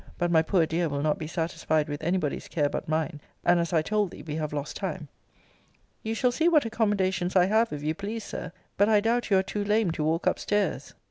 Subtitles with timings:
[0.17, 3.21] But my poor dear will not be satisfied with any body's care but mine.
[3.45, 5.09] And, as I told thee, we have lost time.
[6.01, 8.51] You shall see what accommodations I have, if you please, Sir.
[8.77, 10.95] But I doubt you are too lame to walk up stairs.